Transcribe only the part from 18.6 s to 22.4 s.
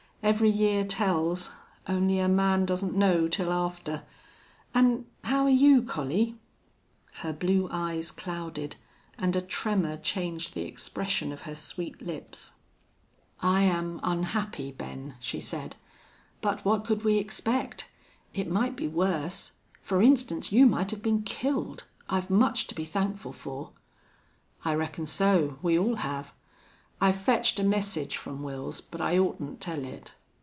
be worse. For instance, you might have been killed. I've